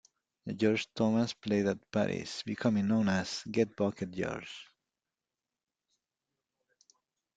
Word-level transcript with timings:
George 0.55 0.87
Thomas 0.95 1.31
played 1.33 1.67
at 1.67 1.91
parties, 1.91 2.41
becoming 2.43 2.87
known 2.87 3.07
as 3.07 3.43
"Gut 3.51 3.75
Bucket 3.75 4.09
George". 4.09 4.67